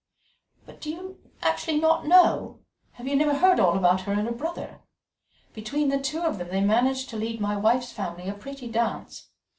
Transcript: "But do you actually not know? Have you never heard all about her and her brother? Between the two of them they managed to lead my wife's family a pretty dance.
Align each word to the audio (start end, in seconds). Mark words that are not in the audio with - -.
"But 0.65 0.81
do 0.81 0.89
you 0.89 1.19
actually 1.43 1.79
not 1.79 2.07
know? 2.07 2.61
Have 2.93 3.07
you 3.07 3.15
never 3.15 3.35
heard 3.35 3.59
all 3.59 3.77
about 3.77 4.01
her 4.01 4.13
and 4.13 4.25
her 4.25 4.33
brother? 4.33 4.79
Between 5.53 5.89
the 5.89 5.99
two 5.99 6.21
of 6.23 6.39
them 6.39 6.47
they 6.47 6.61
managed 6.61 7.07
to 7.11 7.17
lead 7.17 7.39
my 7.39 7.55
wife's 7.55 7.91
family 7.91 8.27
a 8.27 8.33
pretty 8.33 8.67
dance. 8.67 9.29